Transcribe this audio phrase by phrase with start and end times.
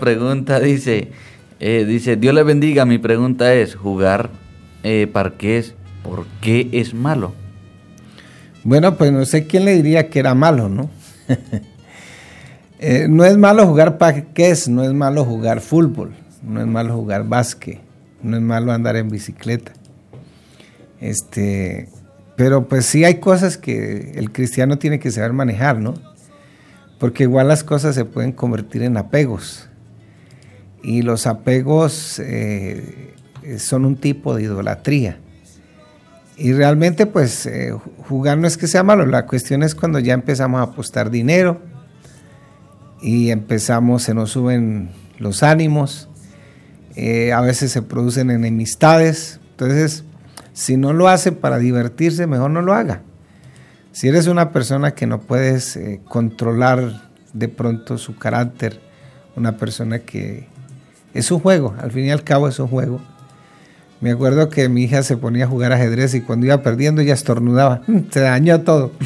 [0.00, 1.12] pregunta dice,
[1.60, 4.30] eh, dice, Dios le bendiga, mi pregunta es, jugar
[4.82, 7.34] eh, parqués, ¿por qué es malo?
[8.64, 10.90] Bueno, pues no sé quién le diría que era malo, ¿no?
[12.82, 17.28] Eh, no es malo jugar parqués, no es malo jugar fútbol, no es malo jugar
[17.28, 17.78] básquet,
[18.22, 19.72] no es malo andar en bicicleta.
[20.98, 21.90] Este,
[22.36, 25.92] pero pues sí hay cosas que el cristiano tiene que saber manejar, ¿no?
[26.98, 29.69] Porque igual las cosas se pueden convertir en apegos.
[30.82, 33.14] Y los apegos eh,
[33.58, 35.18] son un tipo de idolatría.
[36.36, 37.72] Y realmente pues eh,
[38.08, 41.60] jugar no es que sea malo, la cuestión es cuando ya empezamos a apostar dinero
[43.02, 46.08] y empezamos, se nos suben los ánimos,
[46.96, 49.38] eh, a veces se producen enemistades.
[49.50, 50.04] Entonces,
[50.54, 53.02] si no lo hace para divertirse, mejor no lo haga.
[53.92, 58.80] Si eres una persona que no puedes controlar de pronto su carácter,
[59.36, 60.48] una persona que
[61.14, 63.00] es un juego, al fin y al cabo es un juego.
[64.00, 67.14] Me acuerdo que mi hija se ponía a jugar ajedrez y cuando iba perdiendo ella
[67.14, 67.82] estornudaba.
[68.10, 68.92] Se dañó todo.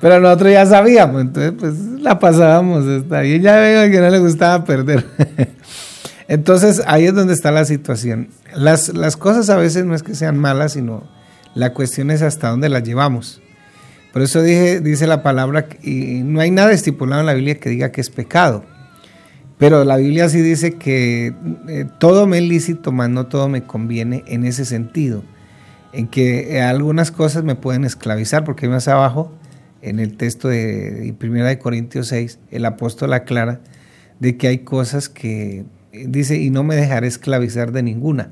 [0.00, 2.84] Pero nosotros ya sabíamos, entonces pues la pasábamos.
[2.84, 5.04] Y ella veía que no le gustaba perder.
[6.28, 8.28] Entonces ahí es donde está la situación.
[8.54, 11.04] Las, las cosas a veces no es que sean malas, sino
[11.54, 13.40] la cuestión es hasta dónde las llevamos.
[14.16, 17.92] Por eso dice la palabra, y no hay nada estipulado en la Biblia que diga
[17.92, 18.64] que es pecado.
[19.58, 21.34] Pero la Biblia sí dice que
[21.68, 25.22] eh, todo me es lícito, mas no todo me conviene en ese sentido.
[25.92, 29.34] En que eh, algunas cosas me pueden esclavizar, porque más abajo,
[29.82, 33.60] en el texto de, de 1 de Corintios 6, el apóstol aclara
[34.18, 38.30] de que hay cosas que dice, y no me dejaré esclavizar de ninguna.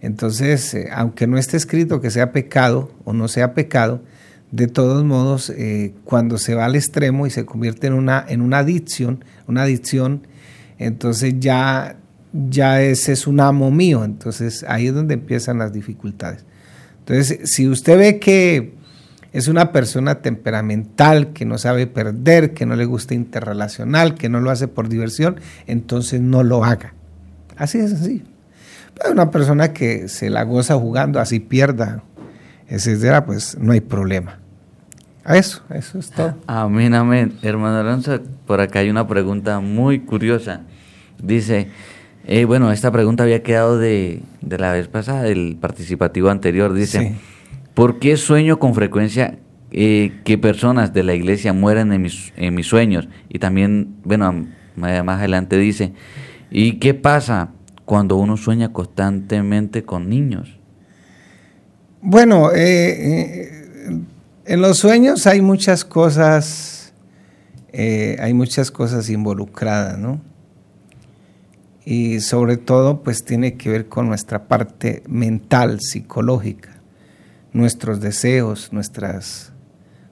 [0.00, 4.02] Entonces, eh, aunque no esté escrito que sea pecado o no sea pecado,
[4.50, 8.40] de todos modos, eh, cuando se va al extremo y se convierte en una, en
[8.40, 10.26] una adicción, una adicción,
[10.78, 11.96] entonces ya,
[12.32, 14.04] ya ese es un amo mío.
[14.04, 16.44] Entonces ahí es donde empiezan las dificultades.
[17.00, 18.74] Entonces, si usted ve que
[19.32, 24.40] es una persona temperamental, que no sabe perder, que no le gusta interrelacional, que no
[24.40, 26.94] lo hace por diversión, entonces no lo haga.
[27.56, 28.24] Así es así.
[28.94, 32.02] Pero una persona que se la goza jugando, así pierda,
[32.68, 34.38] etcétera, pues no hay problema.
[35.26, 36.36] Eso, eso es todo.
[36.46, 37.34] Amén, amén.
[37.42, 40.62] Hermano Alonso, por acá hay una pregunta muy curiosa.
[41.22, 41.68] Dice,
[42.26, 46.72] eh, bueno, esta pregunta había quedado de, de, la vez pasada, del participativo anterior.
[46.72, 47.16] Dice,
[47.74, 49.38] ¿por qué sueño con frecuencia
[49.70, 53.08] eh, que personas de la iglesia mueren en mis, en mis sueños?
[53.28, 54.46] Y también, bueno,
[54.76, 55.92] más adelante dice,
[56.50, 57.50] ¿y qué pasa
[57.84, 60.57] cuando uno sueña constantemente con niños?
[62.00, 63.50] Bueno, eh,
[64.44, 66.92] en los sueños hay muchas cosas,
[67.72, 70.20] eh, hay muchas cosas involucradas, ¿no?
[71.84, 76.70] Y sobre todo, pues tiene que ver con nuestra parte mental, psicológica,
[77.52, 79.52] nuestros deseos, nuestras,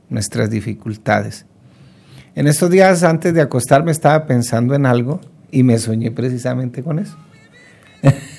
[0.09, 1.47] nuestras dificultades.
[2.35, 5.21] En estos días, antes de acostarme, estaba pensando en algo
[5.53, 7.17] y me soñé precisamente con eso.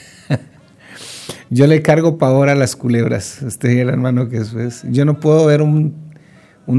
[1.50, 3.42] Yo le cargo pavor a las culebras.
[3.42, 4.84] Este hermano que es.
[4.90, 5.96] Yo no puedo ver un,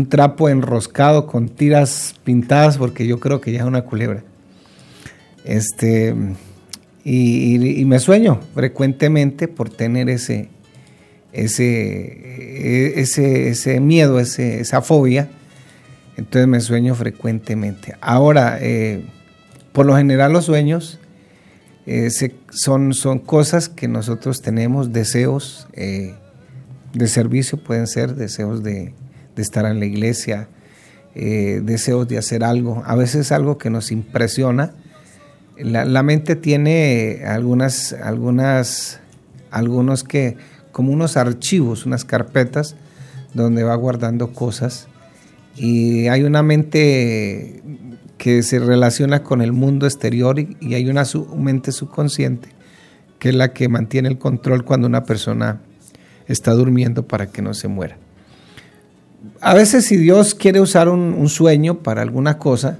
[0.08, 4.22] trapo enroscado con tiras pintadas porque yo creo que ya es una culebra.
[5.44, 6.14] Este,
[7.04, 10.50] y, me sueño frecuentemente por tener ese,
[11.32, 15.28] ese, ese, ese miedo, ese, esa fobia.
[16.18, 17.94] Entonces me sueño frecuentemente.
[18.02, 19.04] Ahora, eh,
[19.72, 20.98] por lo general los sueños
[21.90, 22.10] eh,
[22.50, 26.16] son, son cosas que nosotros tenemos, deseos eh,
[26.92, 28.92] de servicio, pueden ser deseos de,
[29.38, 30.48] estar en la iglesia,
[31.14, 34.74] eh, deseos de hacer algo, a veces algo que nos impresiona.
[35.56, 39.00] La, mente tiene algunas, algunas,
[39.50, 40.36] algunos que,
[40.72, 42.76] como unos archivos, unas carpetas,
[43.32, 44.88] donde va guardando cosas.
[45.58, 47.62] Y hay una mente
[48.16, 51.04] que se relaciona con el mundo exterior y, hay una
[51.36, 52.48] mente subconsciente
[53.18, 55.60] que es la que mantiene el control cuando una persona
[56.26, 57.96] está durmiendo para que no se muera.
[59.40, 62.78] A veces si Dios quiere usar un, sueño para alguna cosa,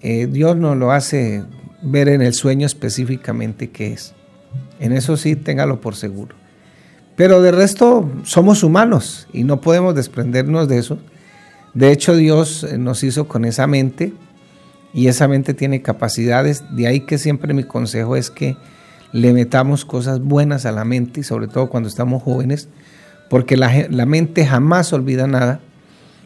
[0.00, 1.44] eh, Dios nos lo hace
[1.82, 4.14] ver en el sueño específicamente qué es.
[4.78, 6.36] En eso sí, téngalo por seguro.
[7.16, 10.98] Pero de resto somos humanos y no podemos desprendernos de eso.
[11.74, 14.12] De hecho, Dios nos hizo con esa mente
[14.92, 16.64] y esa mente tiene capacidades.
[16.70, 18.56] De ahí que siempre mi consejo es que
[19.12, 22.68] le metamos cosas buenas a la mente y sobre todo cuando estamos jóvenes,
[23.28, 23.70] porque la,
[24.06, 25.60] mente jamás olvida nada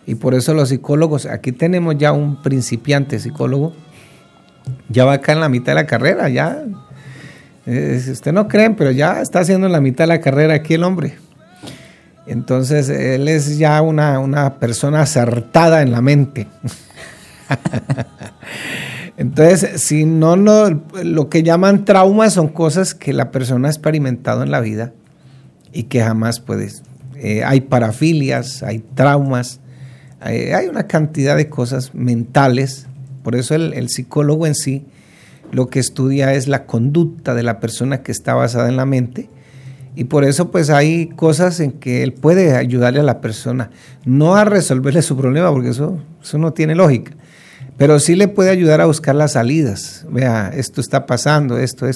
[0.07, 3.75] Y por eso los psicólogos, aquí tenemos ya un principiante psicólogo,
[4.89, 6.63] ya va acá en la mitad de la carrera, ya.
[7.67, 10.85] Eh, usted no creen, pero ya está haciendo la mitad de la carrera aquí el
[10.85, 11.17] hombre.
[12.27, 16.47] Entonces, él es ya una, una persona acertada en la mente.
[19.17, 24.43] Entonces, si no lo, lo que llaman traumas son cosas que la persona ha experimentado
[24.43, 24.93] en la vida
[25.73, 26.83] y que jamás puedes.
[27.17, 29.61] Eh, hay parafilias, hay traumas,
[30.21, 32.87] hay, una cantidad de cosas mentales.
[33.23, 34.85] Por eso el psicólogo en sí
[35.55, 39.29] lo que estudia es la conducta de la persona que está basada en la mente.
[39.97, 43.71] Y por eso pues hay cosas en que él puede ayudarle a la persona,
[44.05, 47.13] no a resolverle su problema, porque eso, eso no tiene lógica,
[47.77, 50.05] pero sí le puede ayudar a buscar las salidas.
[50.09, 51.89] Vea, esto está pasando, esto, esto.